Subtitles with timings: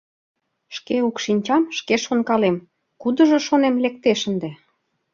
[0.75, 2.55] Шке укшинчам, шке шонкалем:
[3.01, 4.51] кудыжо, шонем, лектеш ынде?